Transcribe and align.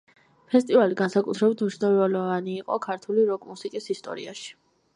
ფესტივალი 0.53 0.95
განსაკუთრებით 1.01 1.61
მნიშვნელოვანი 1.65 2.55
იყო 2.63 2.79
ქართული 2.89 3.27
როკ-მუსიკის 3.29 3.91
ისტორიაში. 3.97 4.53